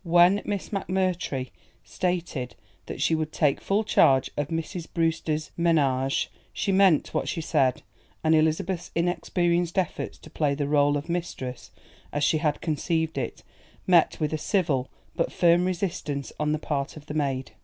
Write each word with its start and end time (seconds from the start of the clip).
When 0.03 0.41
Miss 0.45 0.69
McMurtry 0.69 1.51
stated 1.83 2.55
that 2.87 2.99
she 3.03 3.13
would 3.13 3.31
take 3.31 3.61
full 3.61 3.83
charge 3.83 4.31
of 4.35 4.47
Mrs. 4.47 4.87
Brewster's 4.91 5.51
ménage 5.59 6.25
she 6.51 6.71
meant 6.71 7.13
what 7.13 7.29
she 7.29 7.39
said, 7.39 7.83
and 8.23 8.33
Elizabeth's 8.33 8.89
inexperienced 8.95 9.77
efforts 9.77 10.17
to 10.17 10.31
play 10.31 10.55
the 10.55 10.63
rôle 10.63 10.97
of 10.97 11.07
mistress, 11.07 11.69
as 12.11 12.23
she 12.23 12.39
had 12.39 12.61
conceived 12.61 13.15
it, 13.19 13.43
met 13.85 14.19
with 14.19 14.33
a 14.33 14.39
civil 14.39 14.89
but 15.15 15.31
firm 15.31 15.65
resistance 15.65 16.33
on 16.39 16.51
the 16.51 16.57
part 16.57 16.97
of 16.97 17.05
the 17.05 17.13
maid. 17.13 17.51